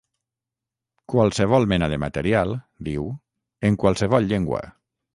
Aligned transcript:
Qualsevol 1.15 1.69
mena 1.75 1.91
de 1.95 2.01
material, 2.05 2.57
diu, 2.91 3.09
en 3.71 3.81
qualsevol 3.85 4.31
llengua. 4.35 4.69